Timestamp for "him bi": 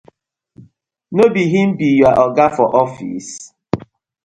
1.53-1.89